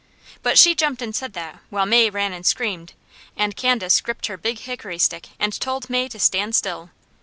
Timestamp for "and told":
5.37-5.91